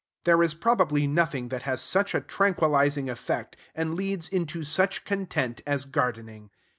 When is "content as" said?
5.05-5.85